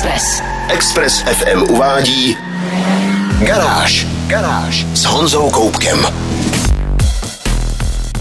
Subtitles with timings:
[0.00, 0.42] Express.
[0.68, 2.36] Express FM uvádí
[3.38, 4.06] Garáž.
[4.26, 6.06] Garáž s Honzou Koupkem.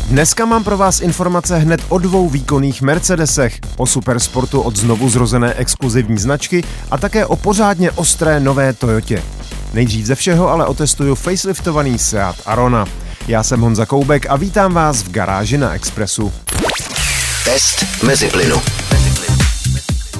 [0.07, 5.53] Dneska mám pro vás informace hned o dvou výkonných Mercedesech, o supersportu od znovu zrozené
[5.53, 9.23] exkluzivní značky a také o pořádně ostré nové Toyotě.
[9.73, 12.85] Nejdřív ze všeho ale otestuju faceliftovaný Seat Arona.
[13.27, 16.33] Já jsem Honza Koubek a vítám vás v garáži na Expressu.
[17.45, 18.61] Test mezi plynu.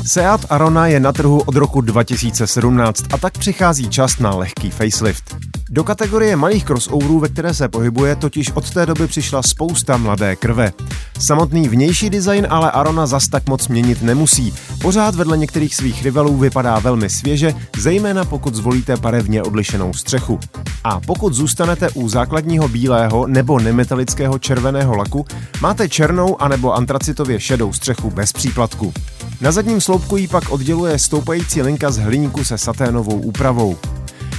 [0.10, 5.36] Seat Arona je na trhu od roku 2017 a tak přichází čas na lehký facelift.
[5.70, 10.36] Do kategorie malých crossoverů, ve které se pohybuje, totiž od té doby přišla spousta mladé
[10.36, 10.71] krve.
[11.19, 14.54] Samotný vnější design ale Arona zas tak moc měnit nemusí.
[14.82, 20.39] Pořád vedle některých svých rivalů vypadá velmi svěže, zejména pokud zvolíte barevně odlišenou střechu.
[20.83, 25.25] A pokud zůstanete u základního bílého nebo nemetalického červeného laku,
[25.61, 28.94] máte černou anebo antracitově šedou střechu bez příplatku.
[29.42, 33.77] Na zadním sloupku ji pak odděluje stoupající linka z hliníku se saténovou úpravou.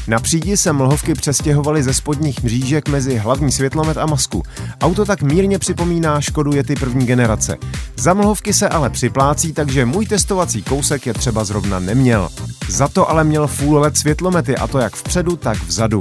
[0.09, 4.43] Na přídi se mlhovky přestěhovaly ze spodních mřížek mezi hlavní světlomet a masku.
[4.81, 7.57] Auto tak mírně připomíná Škodu Yeti první generace.
[7.97, 12.29] Za mlhovky se ale připlácí, takže můj testovací kousek je třeba zrovna neměl.
[12.69, 16.01] Za to ale měl full LED světlomety a to jak vpředu, tak vzadu.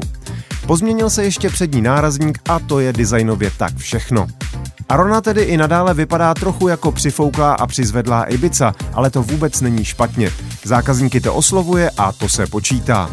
[0.67, 4.27] Pozměnil se ještě přední nárazník a to je designově tak všechno.
[4.89, 9.85] Arona tedy i nadále vypadá trochu jako přifouklá a přizvedlá Ibiza, ale to vůbec není
[9.85, 10.31] špatně.
[10.63, 13.09] Zákazníky to oslovuje a to se počítá.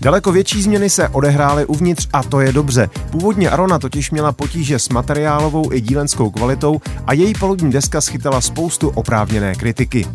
[0.00, 2.90] Daleko větší změny se odehrály uvnitř a to je dobře.
[3.10, 8.40] Původně Arona totiž měla potíže s materiálovou i dílenskou kvalitou a její palubní deska schytala
[8.40, 10.06] spoustu oprávněné kritiky.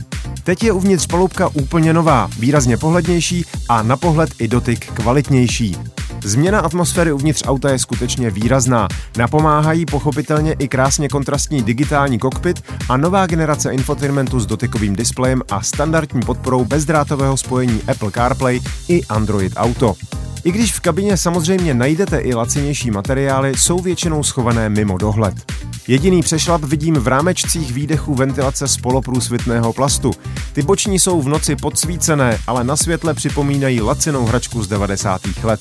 [0.44, 5.78] Teď je uvnitř palubka úplně nová, výrazně pohlednější a na pohled i dotyk kvalitnější.
[6.24, 8.88] Změna atmosféry uvnitř auta je skutečně výrazná.
[9.18, 15.62] Napomáhají pochopitelně i krásně kontrastní digitální kokpit a nová generace infotainmentu s dotykovým displejem a
[15.62, 19.96] standardní podporou bezdrátového spojení Apple CarPlay i Android Auto.
[20.44, 25.52] I když v kabině samozřejmě najdete i lacinější materiály, jsou většinou schované mimo dohled.
[25.88, 30.12] Jediný přešlap vidím v rámečcích výdechu ventilace z poloprůsvitného plastu.
[30.54, 35.22] Ty boční jsou v noci podsvícené, ale na světle připomínají lacinou hračku z 90.
[35.44, 35.60] let.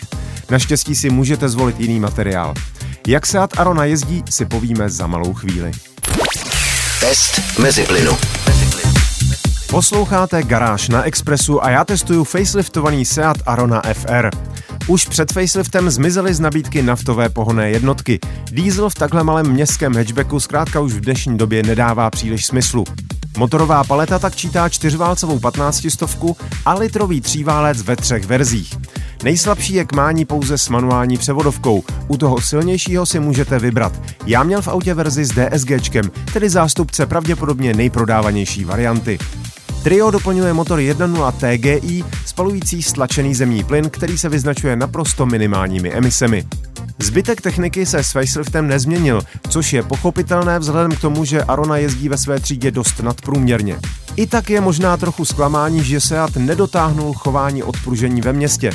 [0.50, 2.54] Naštěstí si můžete zvolit jiný materiál.
[3.06, 5.72] Jak Seat Arona jezdí, si povíme za malou chvíli.
[7.00, 8.12] Test mezi plynu.
[9.70, 14.30] Posloucháte Garáž na Expressu a já testuju faceliftovaný Seat Arona FR.
[14.86, 18.18] Už před faceliftem zmizely z nabídky naftové pohonné jednotky.
[18.50, 22.84] Diesel v takhle malém městském hatchbacku zkrátka už v dnešní době nedává příliš smyslu.
[23.36, 28.74] Motorová paleta tak čítá čtyřválcovou 15 stovku a litrový tříválec ve třech verzích.
[29.24, 31.82] Nejslabší je k mání pouze s manuální převodovkou.
[32.08, 33.92] U toho silnějšího si můžete vybrat.
[34.26, 39.18] Já měl v autě verzi s DSGčkem, tedy zástupce pravděpodobně nejprodávanější varianty.
[39.82, 46.44] Trio doplňuje motor 1.0 TGI spalující stlačený zemní plyn, který se vyznačuje naprosto minimálními emisemi.
[46.98, 52.08] Zbytek techniky se s faceliftem nezměnil, což je pochopitelné vzhledem k tomu, že Arona jezdí
[52.08, 53.78] ve své třídě dost nadprůměrně.
[54.18, 58.70] I tak je možná trochu zklamání, že Seat nedotáhnul chování odpružení ve městě.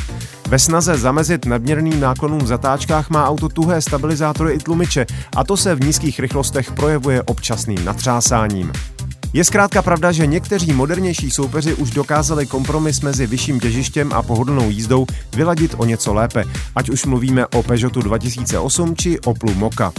[0.47, 5.05] Ve snaze zamezit nadměrným náklonům v zatáčkách má auto tuhé stabilizátory i tlumiče
[5.35, 8.71] a to se v nízkých rychlostech projevuje občasným natřásáním.
[9.33, 14.69] Je zkrátka pravda, že někteří modernější soupeři už dokázali kompromis mezi vyšším těžištěm a pohodlnou
[14.69, 15.05] jízdou
[15.35, 16.43] vyladit o něco lépe,
[16.75, 19.93] ať už mluvíme o Peugeotu 2008 či Oplu Moka.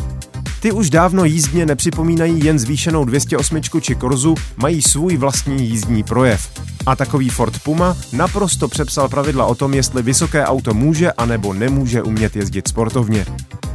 [0.65, 6.49] Ty už dávno jízdně nepřipomínají jen zvýšenou 208 či Korzu, mají svůj vlastní jízdní projev.
[6.87, 12.03] A takový Ford Puma naprosto přepsal pravidla o tom, jestli vysoké auto může anebo nemůže
[12.03, 13.27] umět jezdit sportovně.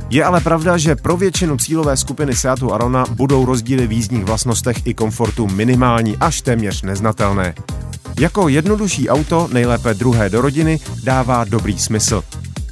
[0.10, 4.78] Je ale pravda, že pro většinu cílové skupiny Seatu Arona budou rozdíly v jízdních vlastnostech
[4.86, 7.54] i komfortu minimální až téměř neznatelné.
[8.20, 12.24] Jako jednodušší auto, nejlépe druhé do rodiny, dává dobrý smysl.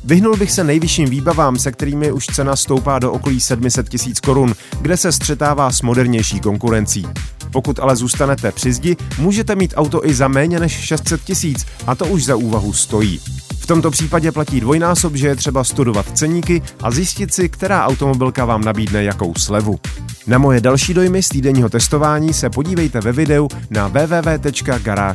[0.08, 4.54] Vyhnul bych se nejvyšším výbavám, se kterými už cena stoupá do okolí 700 tisíc korun,
[4.82, 7.08] kde se střetává s modernější konkurencí.
[7.52, 11.96] Pokud ale zůstanete při zdi, můžete mít auto i za méně než 600 tisíc a
[11.96, 13.20] to už za úvahu stojí.
[13.60, 18.46] V tomto případě platí dvojnásob, že je třeba studovat ceníky a zjistit si, která automobilka
[18.46, 19.80] vám nabídne jakou slevu.
[20.28, 25.08] Na moje další dojmy z týdenního testování se podívejte ve videu na www.garáž.cz.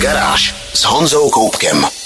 [0.00, 1.99] Garáž s Honzou Koupkem.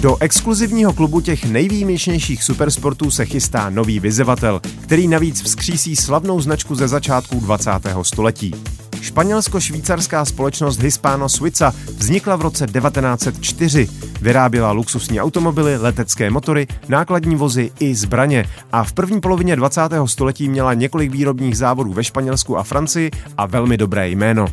[0.00, 6.74] Do exkluzivního klubu těch nejvýjimečnějších supersportů se chystá nový vyzevatel, který navíc vzkřísí slavnou značku
[6.74, 7.70] ze začátku 20.
[8.02, 8.54] století.
[9.00, 13.88] Španělsko-švýcarská společnost Hispano Suiza vznikla v roce 1904.
[14.20, 19.80] Vyráběla luxusní automobily, letecké motory, nákladní vozy i zbraně a v první polovině 20.
[20.06, 24.46] století měla několik výrobních závodů ve Španělsku a Francii a velmi dobré jméno.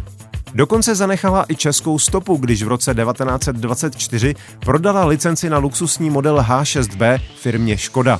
[0.55, 7.19] Dokonce zanechala i českou stopu, když v roce 1924 prodala licenci na luxusní model H6B
[7.35, 8.19] firmě Škoda.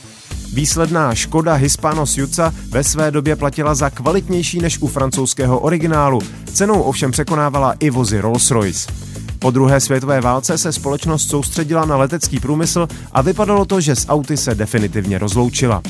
[0.54, 6.20] Výsledná Škoda Hispano Juca ve své době platila za kvalitnější než u francouzského originálu,
[6.54, 8.92] cenou ovšem překonávala i vozy Rolls-Royce.
[9.40, 14.08] Po druhé světové válce se společnost soustředila na letecký průmysl a vypadalo to, že s
[14.10, 15.82] auty se definitivně rozloučila.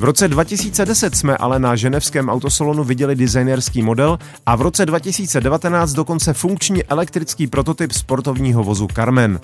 [0.00, 5.92] V roce 2010 jsme ale na ženevském autosalonu viděli designerský model a v roce 2019
[5.92, 9.40] dokonce funkční elektrický prototyp sportovního vozu Carmen.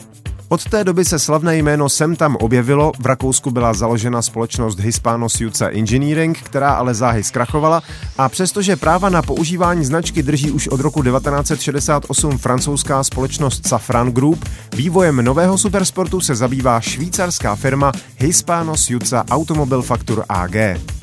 [0.48, 5.28] Od té doby se slavné jméno sem tam objevilo, v Rakousku byla založena společnost Hispano
[5.28, 7.82] Suiza Engineering, která ale záhy zkrachovala
[8.18, 14.44] a přestože práva na používání značky drží už od roku 1968 francouzská společnost Safran Group,
[14.76, 20.95] vývojem nového supersportu se zabývá švýcarská firma Hispano Suiza Automobil Factor AG.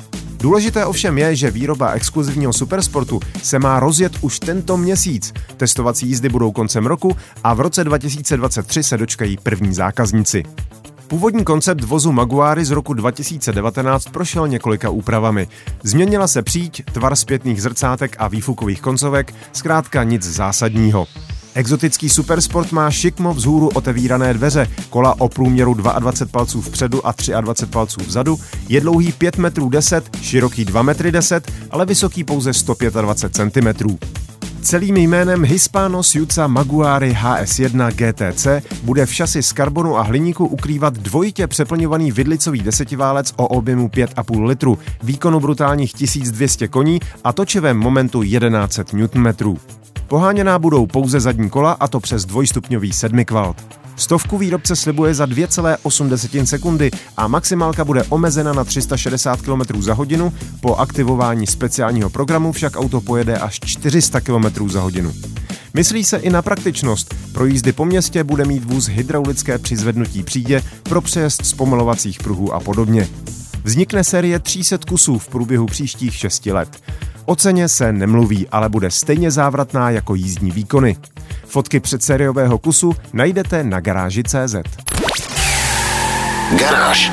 [0.44, 5.32] Důležité ovšem je, že výroba exkluzivního supersportu se má rozjet už tento měsíc.
[5.56, 10.42] Testovací jízdy budou koncem roku a v roce 2023 se dočkají první zákazníci.
[11.08, 15.48] Původní koncept vozu Maguary z roku 2019 prošel několika úpravami.
[15.82, 21.06] Změnila se příď, tvar zpětných zrcátek a výfukových koncovek, zkrátka nic zásadního.
[21.54, 27.72] Exotický supersport má šikmo vzhůru otevírané dveře, kola o průměru 22 palců vpředu a 23
[27.72, 33.52] palců vzadu, je dlouhý 5 metrů 10, široký 2 metry 10, ale vysoký pouze 125
[33.52, 33.96] cm.
[34.62, 38.46] Celým jménem Hispano Suiza Maguari HS1 GTC
[38.82, 44.44] bude v šasi z karbonu a hliníku ukrývat dvojitě přeplňovaný vidlicový desetiválec o objemu 5,5
[44.44, 49.56] litru, výkonu brutálních 1200 koní a točivém momentu 1100 Nm.
[50.08, 53.56] Poháněná budou pouze zadní kola a to přes dvojstupňový sedmikvalt.
[53.96, 60.32] Stovku výrobce slibuje za 2,8 sekundy a maximálka bude omezena na 360 km za hodinu,
[60.60, 65.12] po aktivování speciálního programu však auto pojede až 400 km za hodinu.
[65.74, 67.14] Myslí se i na praktičnost.
[67.32, 72.60] Pro jízdy po městě bude mít vůz hydraulické přizvednutí přídě pro přejezd zpomalovacích pruhů a
[72.60, 73.08] podobně.
[73.64, 76.68] Vznikne série 300 kusů v průběhu příštích 6 let.
[77.26, 80.96] O ceně se nemluví, ale bude stejně závratná jako jízdní výkony.
[81.46, 84.54] Fotky předsériového kusu najdete na garáži.cz.
[86.58, 87.12] Garáž.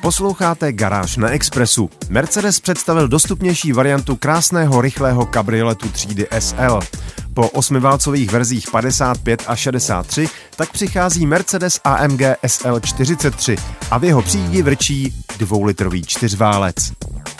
[0.00, 1.90] Posloucháte Garáž na Expressu.
[2.08, 6.80] Mercedes představil dostupnější variantu krásného rychlého kabrioletu třídy SL.
[7.34, 13.56] Po osmiválcových verzích 55 a 63 tak přichází Mercedes AMG SL 43
[13.90, 16.92] a v jeho přídi vrčí dvoulitrový čtyřválec.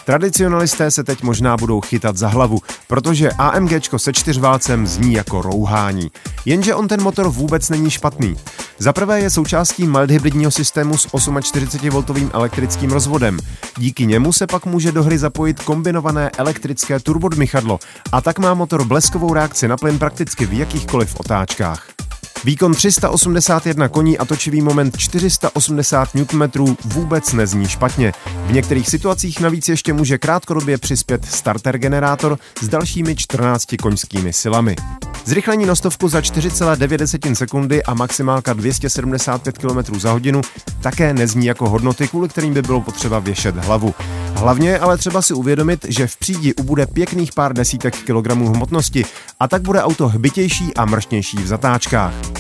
[0.07, 2.59] Tradicionalisté se teď možná budou chytat za hlavu,
[2.89, 6.11] protože AMG se čtyřválcem zní jako rouhání.
[6.45, 8.37] Jenže on ten motor vůbec není špatný.
[8.79, 13.39] Za prvé je součástí mild hybridního systému s 48V elektrickým rozvodem.
[13.79, 17.79] Díky němu se pak může do hry zapojit kombinované elektrické turbodmychadlo
[18.13, 21.96] a tak má motor bleskovou reakci na plyn prakticky v jakýchkoliv otáčkách.
[22.45, 28.13] Výkon 381 koní a točivý moment 480 Nm vůbec nezní špatně.
[28.47, 34.77] V některých situacích navíc ještě může krátkodobě přispět starter generátor s dalšími 14 koňskými silami.
[35.25, 40.41] Zrychlení na stovku za 4,9 sekundy a maximálka 275 km za hodinu
[40.83, 43.95] také nezní jako hodnoty, kvůli kterým by bylo potřeba věšet hlavu.
[44.35, 49.05] Hlavně je ale třeba si uvědomit, že v přídi ubude pěkných pár desítek kilogramů hmotnosti
[49.41, 52.36] a tak bude auto hbitější a mršnější v zatáčkách.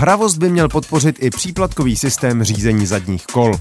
[0.00, 3.54] Hravost by měl podpořit i příplatkový systém řízení zadních kol.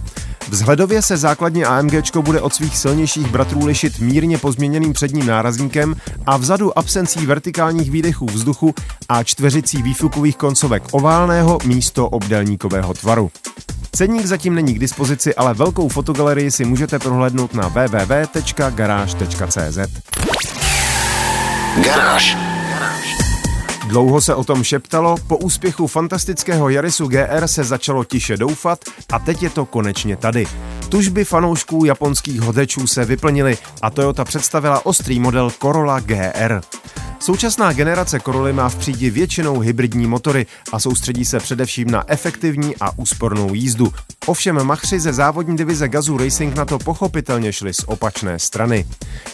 [0.50, 6.38] Vzhledově se základně AMG bude od svých silnějších bratrů lišit mírně pozměněným předním nárazníkem a
[6.38, 8.74] vzadu absencí vertikálních výdechů vzduchu
[9.10, 13.32] a čtveřicí výfukových koncovek oválného místo obdelníkového tvaru.
[13.91, 18.77] Ceník zatím není k dispozici, ale velkou fotogalerii si můžete prohlédnout na www.garage.cz.
[21.84, 22.47] Garáž.
[23.88, 28.79] Dlouho se o tom šeptalo, po úspěchu fantastického Yarisu GR se začalo tiše doufat
[29.12, 30.46] a teď je to konečně tady.
[30.89, 36.62] Tužby fanoušků japonských hodečů se vyplnily a Toyota představila ostrý model Corolla GR.
[37.28, 42.76] Současná generace Corolla má v přídi většinou hybridní motory a soustředí se především na efektivní
[42.82, 43.94] a úspornou jízdu.
[44.26, 48.86] Ovšem machři ze závodní divize Gazoo Racing na to pochopitelně šli z opačné strany.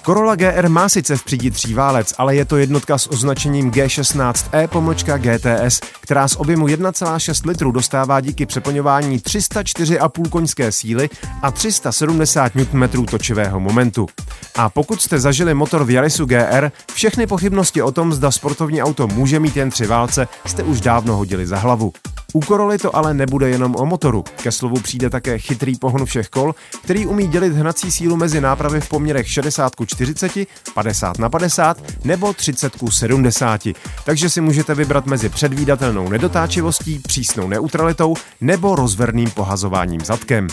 [0.05, 5.17] Corolla GR má sice v přídi tříválec, ale je to jednotka s označením G16E pomlčka
[5.17, 11.09] GTS, která z objemu 1,6 litru dostává díky přeplňování 304,5 koňské síly
[11.41, 14.07] a 370 Nm točivého momentu.
[14.55, 19.07] A pokud jste zažili motor v Yarisu GR, všechny pochybnosti o tom, zda sportovní auto
[19.07, 21.93] může mít jen tři válce, jste už dávno hodili za hlavu.
[22.33, 24.23] U Coroly to ale nebude jenom o motoru.
[24.43, 28.81] Ke slovu přijde také chytrý pohon všech kol, který umí dělit hnací sílu mezi nápravy
[28.81, 30.31] v poměrech 60 k 40,
[30.73, 33.61] 50 na 50 nebo 30 k 70.
[34.05, 40.47] Takže si můžete vybrat mezi předvídatelnou nedotáčivostí, přísnou neutralitou nebo rozverným pohazováním zadkem.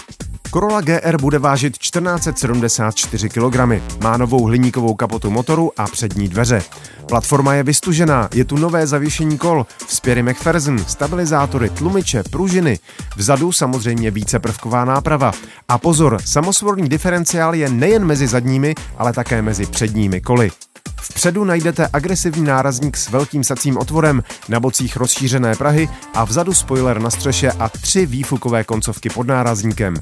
[0.53, 6.63] Corolla GR bude vážit 1474 kg, má novou hliníkovou kapotu motoru a přední dveře.
[7.09, 12.79] Platforma je vystužená, je tu nové zavěšení kol, vzpěry McPherson, stabilizátory, tlumiče, pružiny.
[13.17, 15.33] Vzadu samozřejmě víceprvková náprava.
[15.69, 20.51] A pozor, samosvorný diferenciál je nejen mezi zadními, ale také mezi předními koly.
[21.01, 27.01] Vpředu najdete agresivní nárazník s velkým sacím otvorem, na bocích rozšířené prahy a vzadu spoiler
[27.01, 29.95] na střeše a tři výfukové koncovky pod nárazníkem.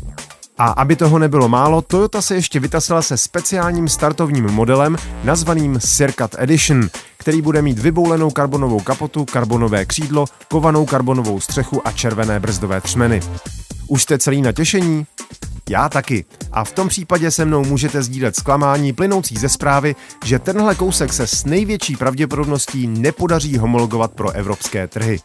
[0.58, 6.34] A aby toho nebylo málo, Toyota se ještě vytasila se speciálním startovním modelem nazvaným Circuit
[6.38, 12.80] Edition, který bude mít vyboulenou karbonovou kapotu, karbonové křídlo, kovanou karbonovou střechu a červené brzdové
[12.80, 13.20] třmeny.
[13.86, 15.06] Už jste celý na těšení?
[15.70, 16.24] Já taky.
[16.52, 21.12] A v tom případě se mnou můžete sdílet zklamání plynoucí ze zprávy, že tenhle kousek
[21.12, 25.20] se s největší pravděpodobností nepodaří homologovat pro evropské trhy.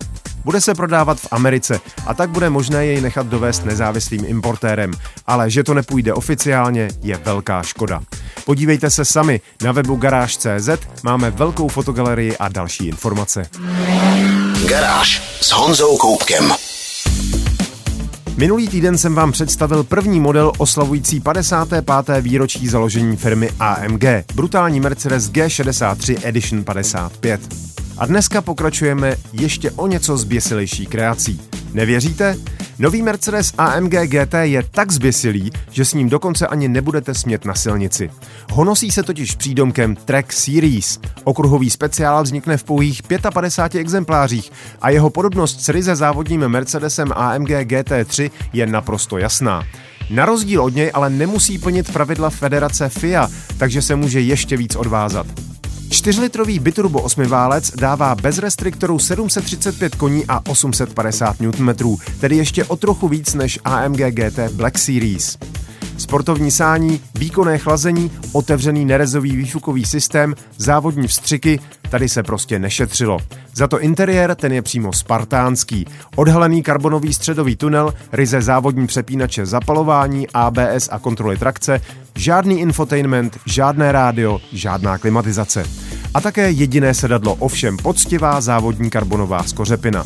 [0.45, 4.91] Bude se prodávat v Americe a tak bude možné jej nechat dovést nezávislým importérem,
[5.27, 8.01] ale že to nepůjde oficiálně, je velká škoda.
[8.45, 10.69] Podívejte se sami, na webu garáž.cz
[11.03, 13.50] máme velkou fotogalerii a další informace.
[14.67, 16.53] Garáž s Honzou Koupkem.
[18.38, 22.21] Minulý týden jsem vám představil první model oslavující 55.
[22.21, 24.03] výročí založení firmy AMG,
[24.35, 27.41] brutální Mercedes G63 Edition 55.
[27.97, 31.41] A dneska pokračujeme ještě o něco zběsilejší kreací.
[31.73, 32.35] Nevěříte?
[32.79, 37.55] Nový Mercedes AMG GT je tak zběsilý, že s ním dokonce ani nebudete smět na
[37.55, 38.09] silnici.
[38.51, 41.00] Honosí se totiž přídomkem Track Series.
[41.23, 43.01] Okruhový speciál vznikne v pouhých
[43.33, 49.63] 55 exemplářích a jeho podobnost s ryze závodním Mercedesem AMG GT3 je naprosto jasná.
[50.09, 54.75] Na rozdíl od něj ale nemusí plnit pravidla federace FIA, takže se může ještě víc
[54.75, 55.52] odvázat.
[55.93, 62.75] 4-litrový biturbo 8 válec dává bez restriktorů 735 koní a 850 Nm, tedy ještě o
[62.75, 65.38] trochu víc než AMG GT Black Series.
[65.97, 71.59] Sportovní sání, výkonné chlazení, otevřený nerezový výfukový systém, závodní vstřiky,
[71.89, 73.19] tady se prostě nešetřilo.
[73.55, 75.85] Za to interiér ten je přímo spartánský.
[76.15, 81.81] Odhalený karbonový středový tunel, ryze závodní přepínače zapalování, ABS a kontroly trakce,
[82.15, 85.65] žádný infotainment, žádné rádio, žádná klimatizace.
[86.13, 90.03] A také jediné sedadlo, ovšem poctivá závodní karbonová skořepina.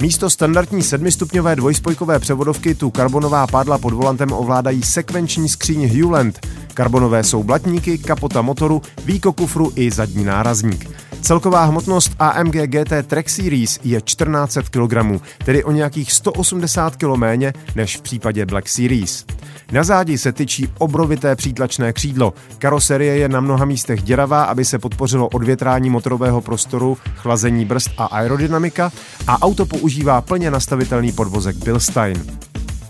[0.00, 6.46] Místo standardní sedmistupňové dvojspojkové převodovky tu karbonová pádla pod volantem ovládají sekvenční skříň Hewland.
[6.74, 10.90] Karbonové jsou blatníky, kapota motoru, výko kufru i zadní nárazník.
[11.22, 17.52] Celková hmotnost AMG GT Track Series je 1400 kg, tedy o nějakých 180 kg méně
[17.74, 19.24] než v případě Black Series.
[19.72, 22.34] Na zádi se tyčí obrovité přítlačné křídlo.
[22.58, 28.04] Karoserie je na mnoha místech děravá, aby se podpořilo odvětrání motorového prostoru, chlazení brzd a
[28.04, 28.92] aerodynamika
[29.26, 32.26] a auto používá plně nastavitelný podvozek Bilstein.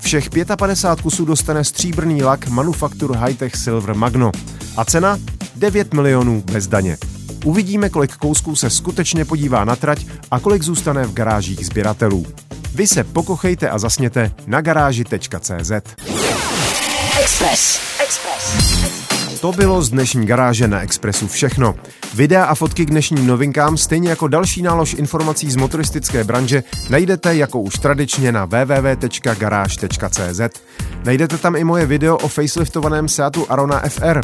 [0.01, 4.33] Všech 55 kusů dostane stříbrný lak Manufacture Hightech Silver Magno.
[4.77, 5.19] A cena?
[5.57, 6.97] 9 milionů bez daně.
[7.45, 12.27] Uvidíme, kolik kousků se skutečně podívá na trať a kolik zůstane v garážích sběratelů.
[12.75, 15.71] Vy se pokochejte a zasněte na garáži.cz.
[17.21, 17.81] Express.
[18.03, 18.91] Express.
[19.41, 21.75] To bylo z dnešní garáže na Expressu všechno.
[22.15, 27.37] Videa a fotky k dnešním novinkám, stejně jako další nálož informací z motoristické branže, najdete
[27.37, 30.41] jako už tradičně na www.garage.cz.
[31.05, 34.21] Najdete tam i moje video o faceliftovaném Seatu Arona FR.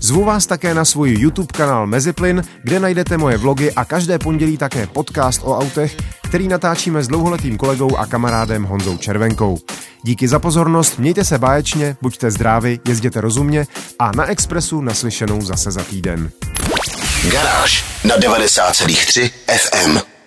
[0.00, 4.56] Zvu vás také na svůj YouTube kanál Meziplyn, kde najdete moje vlogy a každé pondělí
[4.56, 5.96] také podcast o autech,
[6.28, 9.58] který natáčíme s dlouholetým kolegou a kamarádem Honzou Červenkou.
[10.02, 13.66] Díky za pozornost, mějte se báječně, buďte zdraví, jezděte rozumně
[13.98, 16.30] a na Expressu naslyšenou zase za týden.
[17.30, 20.17] Garáž na 90,3 FM.